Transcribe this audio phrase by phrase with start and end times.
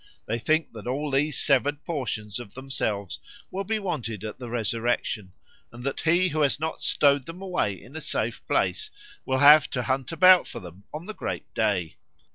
[0.25, 3.19] They think that all these severed portions of themselves
[3.51, 5.33] will be wanted at the resurrection,
[5.71, 8.89] and that he who has not stowed them away in a safe place
[9.25, 11.97] will have to hunt about for them on the great day.